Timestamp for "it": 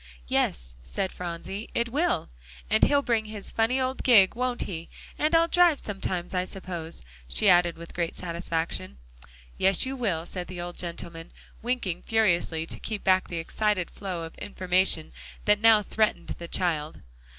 1.75-1.89